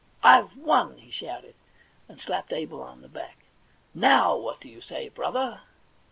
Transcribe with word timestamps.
* 0.17 0.23
I've 0.33 0.57
won!' 0.57 0.97
he 0.97 1.11
shouted, 1.11 1.53
and 2.09 2.19
slapped 2.19 2.51
Abel 2.51 2.81
on 2.81 3.03
the 3.03 3.07
back. 3.07 3.45
* 3.73 3.93
Now 4.09 4.35
what 4.35 4.59
do 4.59 4.67
you 4.67 4.81
say, 4.81 5.09
brother 5.09 5.61